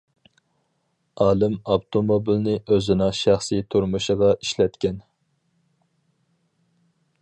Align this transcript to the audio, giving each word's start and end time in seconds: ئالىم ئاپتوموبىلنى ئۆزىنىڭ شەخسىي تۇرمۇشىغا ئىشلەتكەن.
ئالىم 1.25 1.57
ئاپتوموبىلنى 1.73 2.57
ئۆزىنىڭ 2.63 3.13
شەخسىي 3.21 3.65
تۇرمۇشىغا 3.75 4.33
ئىشلەتكەن. 4.39 5.01